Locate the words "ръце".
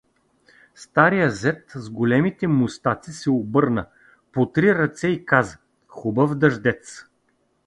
4.75-5.07